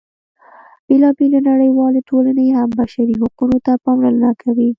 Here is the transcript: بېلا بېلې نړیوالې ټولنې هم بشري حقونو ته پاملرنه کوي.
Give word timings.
بېلا 0.87 1.09
بېلې 1.17 1.39
نړیوالې 1.49 2.01
ټولنې 2.09 2.45
هم 2.57 2.69
بشري 2.79 3.15
حقونو 3.21 3.57
ته 3.65 3.71
پاملرنه 3.83 4.31
کوي. 4.41 4.69